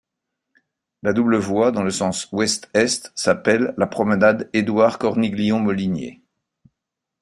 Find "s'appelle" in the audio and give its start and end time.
3.13-3.75